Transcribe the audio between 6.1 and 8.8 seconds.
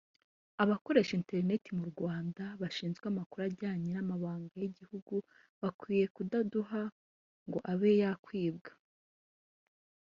kudahuga ngo abe yakwibwa